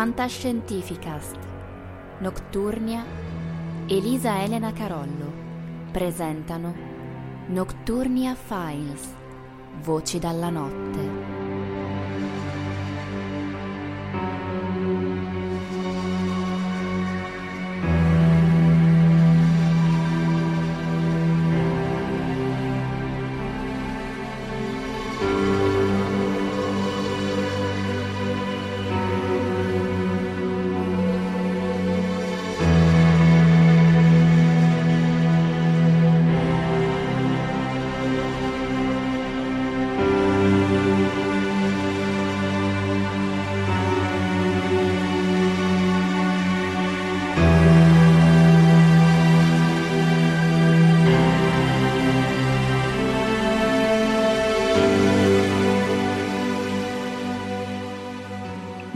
[0.00, 1.36] Fantascientificast
[2.20, 3.04] Nocturnia
[3.86, 5.30] Elisa Elena Carollo.
[5.92, 6.74] Presentano
[7.48, 9.14] Nocturnia Files
[9.82, 11.39] Voci dalla notte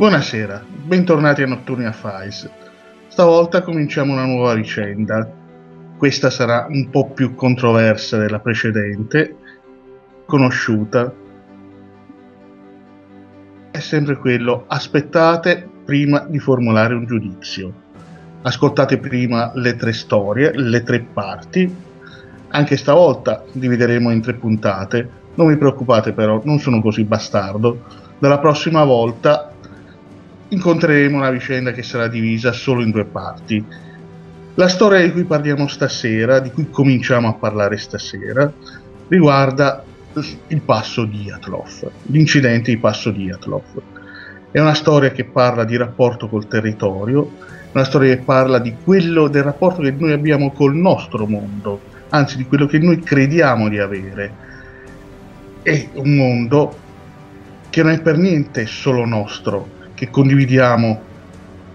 [0.05, 2.47] Buonasera, bentornati a Notturnia Files.
[3.09, 5.27] Stavolta cominciamo una nuova vicenda.
[5.97, 9.35] Questa sarà un po' più controversa della precedente,
[10.27, 11.11] conosciuta.
[13.71, 17.73] È sempre quello, aspettate prima di formulare un giudizio.
[18.43, 21.75] Ascoltate prima le tre storie, le tre parti.
[22.49, 25.09] Anche stavolta divideremo in tre puntate.
[25.37, 28.03] Non vi preoccupate però, non sono così bastardo.
[28.19, 29.54] Dalla prossima volta
[30.55, 33.65] incontreremo una vicenda che sarà divisa solo in due parti.
[34.55, 38.51] La storia di cui parliamo stasera, di cui cominciamo a parlare stasera,
[39.09, 39.85] riguarda
[40.49, 43.83] il passo di Yatlov, l'incidente di passo di Yatlov.
[44.51, 47.29] È una storia che parla di rapporto col territorio,
[47.73, 52.37] una storia che parla di quello del rapporto che noi abbiamo col nostro mondo, anzi
[52.37, 54.33] di quello che noi crediamo di avere.
[55.63, 56.79] È un mondo
[57.71, 61.03] che non è per niente solo nostro, che condividiamo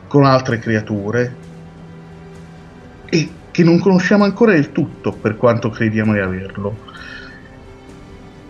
[0.08, 1.36] con altre creature
[3.10, 6.78] e che non conosciamo ancora del tutto per quanto crediamo di averlo.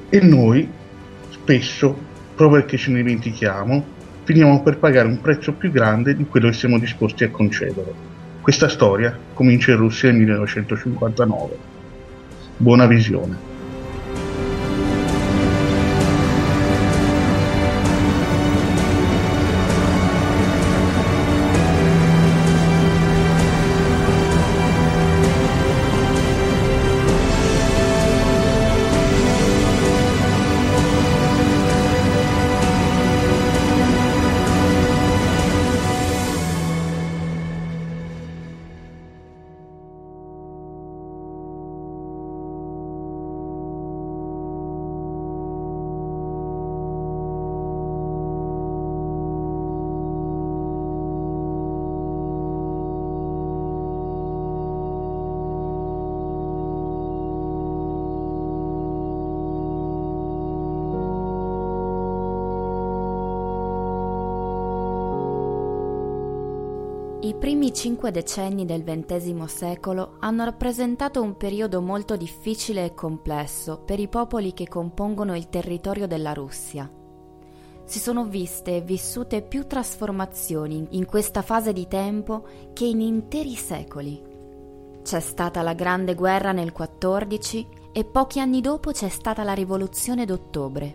[0.10, 0.68] E noi,
[1.30, 1.98] spesso,
[2.36, 3.86] proprio perché ce ne dimentichiamo,
[4.24, 7.94] finiamo per pagare un prezzo più grande di quello che siamo disposti a concedere.
[8.42, 11.58] Questa storia comincia in Russia nel 1959.
[12.58, 13.49] Buona visione.
[67.40, 73.98] Primi cinque decenni del XX secolo hanno rappresentato un periodo molto difficile e complesso per
[73.98, 76.92] i popoli che compongono il territorio della Russia.
[77.86, 83.56] si sono viste e vissute più trasformazioni in questa fase di tempo che in interi
[83.56, 84.22] secoli.
[85.02, 90.26] C'è stata la Grande Guerra nel 14 e pochi anni dopo c'è stata la Rivoluzione
[90.26, 90.94] d'ottobre.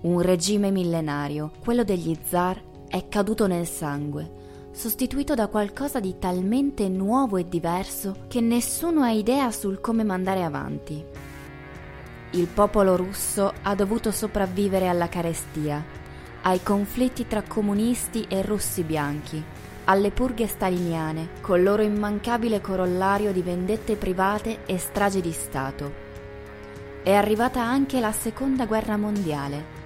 [0.00, 4.40] Un regime millenario, quello degli zar, è caduto nel sangue,
[4.72, 10.42] sostituito da qualcosa di talmente nuovo e diverso che nessuno ha idea sul come mandare
[10.42, 11.04] avanti.
[12.32, 15.84] Il popolo russo ha dovuto sopravvivere alla carestia,
[16.42, 19.42] ai conflitti tra comunisti e russi bianchi,
[19.84, 26.08] alle purghe staliniane, col loro immancabile corollario di vendette private e stragi di Stato.
[27.02, 29.78] È arrivata anche la seconda guerra mondiale,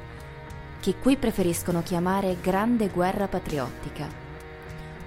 [0.81, 4.24] che qui preferiscono chiamare Grande Guerra Patriottica,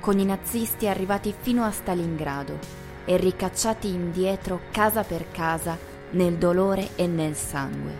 [0.07, 2.57] con i nazisti arrivati fino a Stalingrado
[3.03, 5.77] e ricacciati indietro casa per casa
[6.11, 7.91] nel dolore e nel sangue.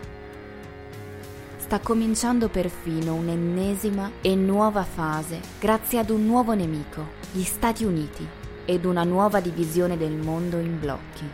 [1.58, 8.26] Sta cominciando perfino un'ennesima e nuova fase grazie ad un nuovo nemico, gli Stati Uniti,
[8.64, 11.30] ed una nuova divisione del mondo in blocchi.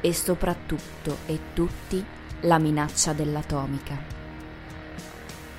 [0.00, 2.04] E soprattutto e tutti
[2.42, 4.23] la minaccia dell'atomica.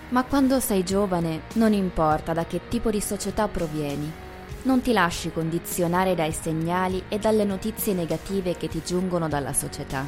[0.09, 4.11] Ma quando sei giovane non importa da che tipo di società provieni,
[4.63, 10.05] non ti lasci condizionare dai segnali e dalle notizie negative che ti giungono dalla società.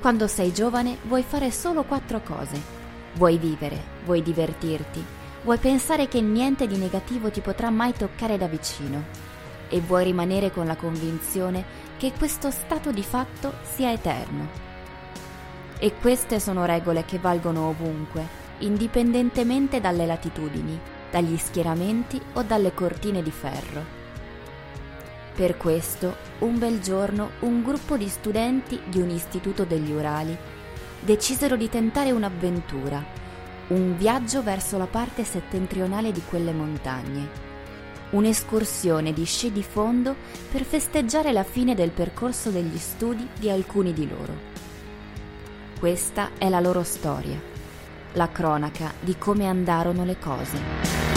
[0.00, 2.78] Quando sei giovane vuoi fare solo quattro cose.
[3.14, 5.04] Vuoi vivere, vuoi divertirti,
[5.42, 9.04] vuoi pensare che niente di negativo ti potrà mai toccare da vicino
[9.68, 11.64] e vuoi rimanere con la convinzione
[11.98, 14.68] che questo stato di fatto sia eterno.
[15.78, 23.22] E queste sono regole che valgono ovunque, indipendentemente dalle latitudini dagli schieramenti o dalle cortine
[23.22, 23.98] di ferro.
[25.34, 30.36] Per questo, un bel giorno, un gruppo di studenti di un istituto degli Urali
[31.00, 33.02] decisero di tentare un'avventura,
[33.68, 37.48] un viaggio verso la parte settentrionale di quelle montagne.
[38.10, 40.16] Un'escursione di sci di fondo
[40.50, 44.48] per festeggiare la fine del percorso degli studi di alcuni di loro.
[45.78, 47.40] Questa è la loro storia,
[48.12, 51.08] la cronaca di come andarono le cose.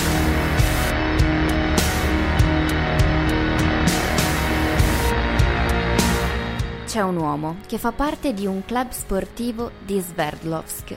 [6.93, 10.95] c'è un uomo che fa parte di un club sportivo di Sverdlovsk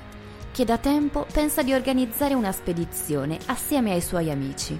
[0.52, 4.78] che da tempo pensa di organizzare una spedizione assieme ai suoi amici.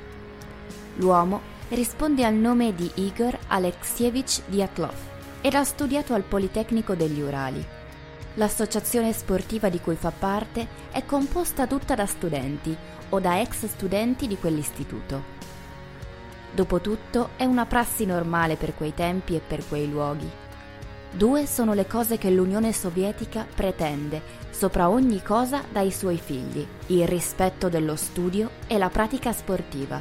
[0.97, 4.95] L'uomo risponde al nome di Igor Alexievich Dyatlov
[5.41, 7.76] ed ha studiato al Politecnico degli Urali.
[8.37, 12.75] L'associazione sportiva di cui fa parte è composta tutta da studenti
[13.11, 15.35] o da ex studenti di quell'istituto.
[16.53, 20.45] Dopotutto è una prassi normale per quei tempi e per quei luoghi
[21.17, 27.09] Due sono le cose che l'Unione Sovietica pretende, sopra ogni cosa, dai suoi figli, il
[27.09, 29.99] rispetto dello studio e la pratica sportiva.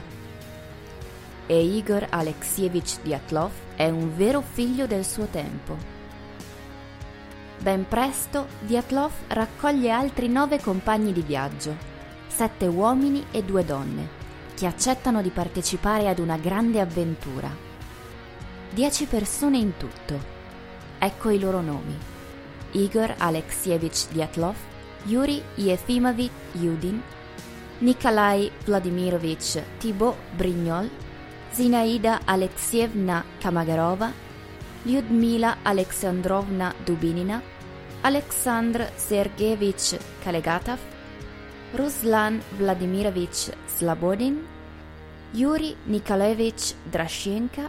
[1.48, 5.94] E Igor Alexievich Dyatlov è un vero figlio del suo tempo.
[7.60, 11.75] Ben presto Dyatlov raccoglie altri nove compagni di viaggio,
[12.28, 14.07] sette uomini e due donne,
[14.56, 17.50] che accettano di partecipare ad una grande avventura.
[18.72, 20.34] Dieci persone in tutto
[21.06, 21.96] Ecco i loro nomi.
[22.72, 24.56] Igor Alexievich Dyatlov,
[25.04, 27.02] Yuri Yefimovich Yudin,
[27.80, 30.90] Nikolai Vladimirovich Thibaut Brignol,
[31.52, 34.12] Zinaida Alexievna Kamagarova,
[34.85, 37.42] Lyudmila Alexandrovna Dubinina,
[38.01, 40.77] Alexandr Sergeyevich Kalegatov,
[41.73, 44.45] Ruslan Vladimirovich Slabodin,
[45.33, 47.68] Yuri Nikolaevich Drashenka,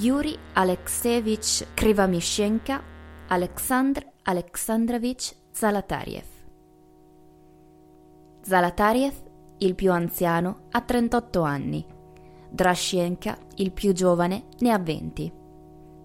[0.00, 2.82] Yuri Alexeyevich Krivamishenka,
[3.28, 6.26] Alexandr Alexandrovich Zalatariev.
[8.42, 9.14] Zalatariev,
[9.58, 11.86] il più anziano, ha 38 anni.
[12.50, 15.41] Drashenka, il più giovane, ne ha 20.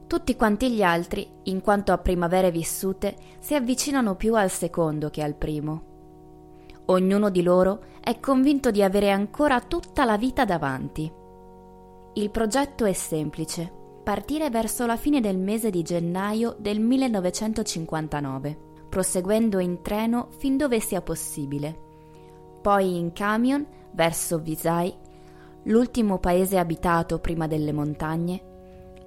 [0.08, 5.22] Tutti quanti gli altri, in quanto a primavere vissute, si avvicinano più al secondo che
[5.22, 5.84] al primo.
[6.86, 11.12] Ognuno di loro è convinto di avere ancora tutta la vita davanti.
[12.14, 19.60] Il progetto è semplice partire verso la fine del mese di gennaio del 1959, proseguendo
[19.60, 21.78] in treno fin dove sia possibile.
[22.62, 24.96] Poi in camion verso Visay,
[25.64, 28.57] l'ultimo paese abitato prima delle montagne,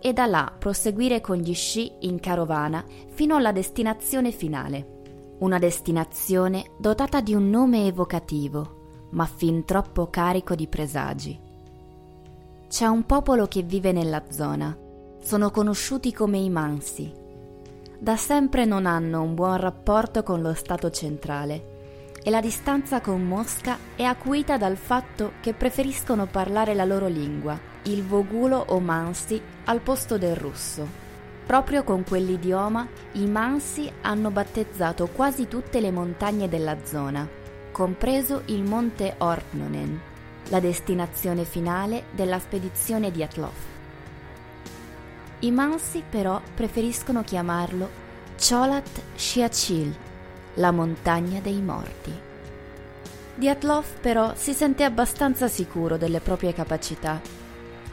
[0.01, 4.99] e da là proseguire con gli sci in carovana fino alla destinazione finale.
[5.39, 11.39] Una destinazione dotata di un nome evocativo, ma fin troppo carico di presagi.
[12.69, 14.77] C'è un popolo che vive nella zona,
[15.23, 17.13] sono conosciuti come i Mansi.
[17.99, 21.70] Da sempre non hanno un buon rapporto con lo Stato centrale,
[22.23, 27.59] e la distanza con Mosca è acuita dal fatto che preferiscono parlare la loro lingua,
[27.85, 31.09] il vogulo o mansi, al posto del russo.
[31.47, 37.27] Proprio con quell'idioma i Mansi hanno battezzato quasi tutte le montagne della zona,
[37.73, 40.01] compreso il monte Ortnonen,
[40.49, 43.53] la destinazione finale della spedizione di Atlov.
[45.41, 47.89] I Mansi però preferiscono chiamarlo
[48.39, 49.93] Cholat Shiachil,
[50.55, 52.29] la montagna dei morti.
[53.35, 57.21] Diatlov però si sente abbastanza sicuro delle proprie capacità.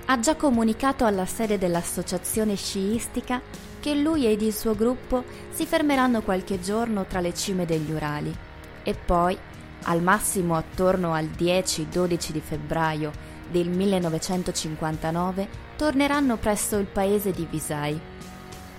[0.06, 3.42] Ha già comunicato alla sede dell'associazione sciistica
[3.80, 8.36] che lui ed il suo gruppo si fermeranno qualche giorno tra le cime degli Urali
[8.84, 9.38] e poi,
[9.84, 13.12] al massimo attorno al 10-12 di febbraio
[13.50, 15.48] del 1959,
[15.78, 18.00] torneranno presso il paese di Visay,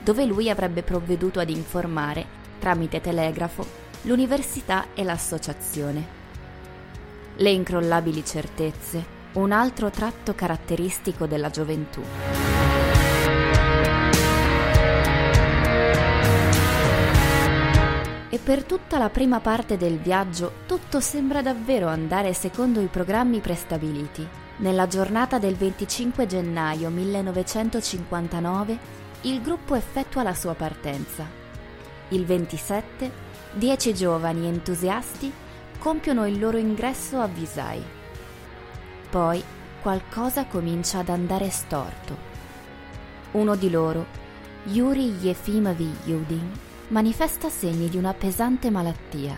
[0.02, 2.27] dove lui avrebbe provveduto ad informare
[2.58, 3.66] tramite telegrafo,
[4.02, 6.16] l'università e l'associazione.
[7.36, 12.02] Le incrollabili certezze, un altro tratto caratteristico della gioventù.
[18.30, 23.40] E per tutta la prima parte del viaggio tutto sembra davvero andare secondo i programmi
[23.40, 24.26] prestabiliti.
[24.58, 28.78] Nella giornata del 25 gennaio 1959
[29.22, 31.37] il gruppo effettua la sua partenza
[32.10, 33.10] il 27,
[33.52, 35.30] dieci giovani entusiasti
[35.78, 37.82] compiono il loro ingresso a Visay.
[39.10, 39.42] Poi
[39.80, 42.16] qualcosa comincia ad andare storto.
[43.32, 44.06] Uno di loro,
[44.64, 46.50] Yuri Yefimovich Yudin,
[46.88, 49.36] manifesta segni di una pesante malattia.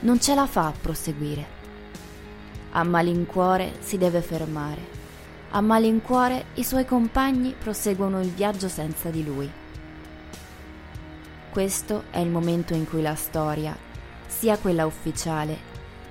[0.00, 1.56] Non ce la fa a proseguire.
[2.72, 4.96] A malincuore si deve fermare.
[5.50, 9.50] A malincuore i suoi compagni proseguono il viaggio senza di lui.
[11.50, 13.76] Questo è il momento in cui la storia,
[14.26, 15.56] sia quella ufficiale,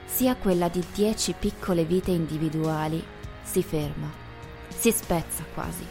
[0.06, 3.03] sia quella di dieci piccole vite individuali,
[3.44, 4.12] si ferma,
[4.67, 5.86] si spezza quasi.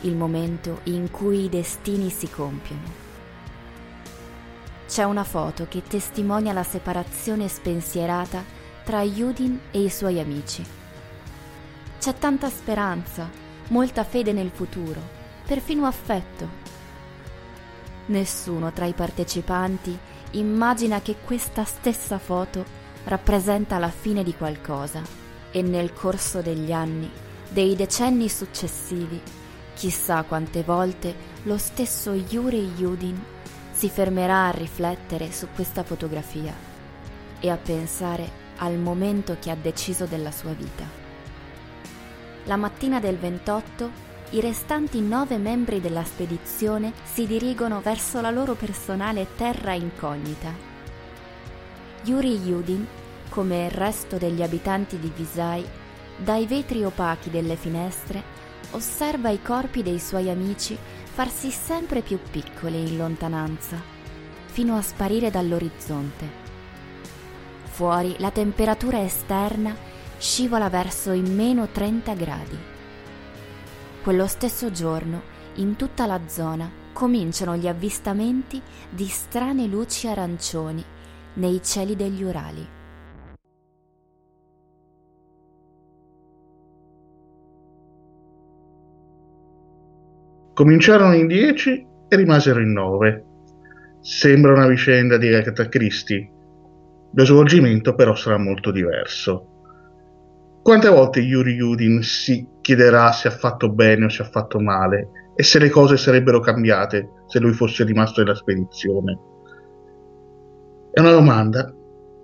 [0.00, 3.08] Il momento in cui i destini si compiono.
[4.88, 8.42] C'è una foto che testimonia la separazione spensierata
[8.84, 10.64] tra Yudin e i suoi amici.
[11.98, 13.28] C'è tanta speranza,
[13.68, 15.00] molta fede nel futuro,
[15.46, 16.70] perfino affetto
[18.10, 19.96] Nessuno tra i partecipanti
[20.32, 22.64] immagina che questa stessa foto
[23.04, 25.00] rappresenta la fine di qualcosa
[25.52, 27.08] e nel corso degli anni,
[27.48, 29.20] dei decenni successivi,
[29.74, 31.14] chissà quante volte
[31.44, 33.22] lo stesso Yuri Yudin
[33.70, 36.52] si fermerà a riflettere su questa fotografia
[37.38, 40.84] e a pensare al momento che ha deciso della sua vita.
[42.44, 48.54] La mattina del 28 i restanti nove membri della spedizione si dirigono verso la loro
[48.54, 50.54] personale terra incognita.
[52.04, 52.86] Yuri Yudin,
[53.28, 55.66] come il resto degli abitanti di Visay,
[56.16, 58.22] dai vetri opachi delle finestre,
[58.70, 60.78] osserva i corpi dei suoi amici
[61.12, 63.82] farsi sempre più piccoli in lontananza,
[64.46, 66.48] fino a sparire dall'orizzonte.
[67.64, 69.74] Fuori la temperatura esterna
[70.18, 72.58] scivola verso i meno 30 gradi.
[74.02, 75.20] Quello stesso giorno,
[75.56, 80.82] in tutta la zona, cominciano gli avvistamenti di strane luci arancioni
[81.34, 82.66] nei cieli degli Urali.
[90.54, 93.24] Cominciarono in dieci e rimasero in nove.
[94.00, 96.30] Sembra una vicenda di Agatha Christie.
[97.12, 99.59] Lo svolgimento però sarà molto diverso.
[100.62, 105.32] Quante volte Yuri Yudin si chiederà se ha fatto bene o se ha fatto male
[105.34, 109.18] e se le cose sarebbero cambiate se lui fosse rimasto nella spedizione?
[110.92, 111.72] È una domanda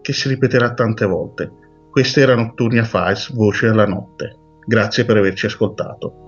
[0.02, 1.50] che si ripeterà tante volte.
[1.90, 4.36] Questa era Nocturnia Files, Voce della Notte.
[4.66, 6.25] Grazie per averci ascoltato.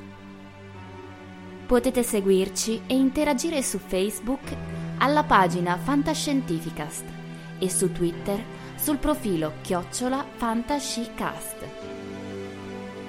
[1.67, 4.55] Potete seguirci e interagire su Facebook
[4.99, 7.16] alla pagina Fantascientificast
[7.59, 8.43] e su Twitter
[8.77, 11.57] sul profilo chiocciola Fantascicast.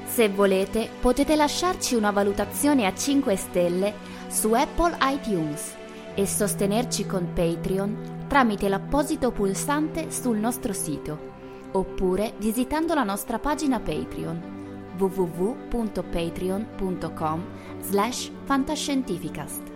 [0.06, 3.94] Se volete potete lasciarci una valutazione a 5 stelle
[4.28, 5.76] su Apple iTunes
[6.16, 11.36] e sostenerci con Patreon tramite l'apposito pulsante sul nostro sito
[11.72, 14.56] oppure visitando la nostra pagina Patreon
[14.98, 17.46] www.patreon.com
[17.82, 19.67] slash fantascientificast.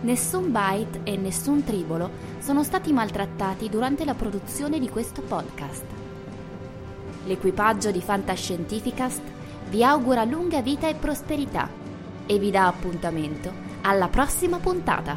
[0.00, 5.84] Nessun bite e nessun tribolo sono stati maltrattati durante la produzione di questo podcast.
[7.24, 9.22] L'equipaggio di Fantascientificast
[9.70, 11.68] vi augura lunga vita e prosperità
[12.26, 13.52] e vi dà appuntamento
[13.82, 15.16] alla prossima puntata.